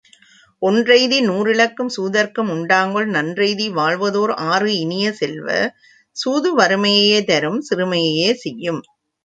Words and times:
ஒன்றெய்தி 0.61 1.19
நூறிழக்கும் 1.27 1.91
சூதர்க்கும் 1.95 2.49
உண்டாங்கொல் 2.49 3.07
நன்றெய்தி 3.11 3.67
வாழ்வதோர் 3.69 4.33
ஆறு 4.47 4.71
இனிய 4.79 5.13
செல்வ, 5.13 5.47
சூது 6.15 6.51
வறுமையையே 6.57 7.21
தரும், 7.25 7.61
சிறுமையே 7.69 8.31
செய்யும். 8.35 8.81